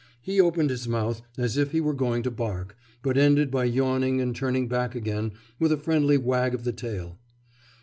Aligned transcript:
He 0.23 0.41
opened 0.41 0.71
his 0.71 0.87
mouth 0.87 1.21
as 1.37 1.57
if 1.57 1.73
he 1.73 1.79
were 1.79 1.93
going 1.93 2.23
to 2.23 2.31
bark, 2.31 2.75
but 3.03 3.19
ended 3.19 3.51
by 3.51 3.65
yawning 3.65 4.19
and 4.19 4.35
turning 4.35 4.67
back 4.67 4.95
again 4.95 5.33
with 5.59 5.71
a 5.71 5.77
friendly 5.77 6.17
wag 6.17 6.55
of 6.55 6.63
the 6.63 6.73
tail. 6.73 7.19